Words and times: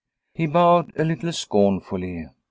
."He 0.33 0.47
bowed 0.47 0.93
a 0.99 1.03
little 1.03 1.31
scornfully. 1.31 2.25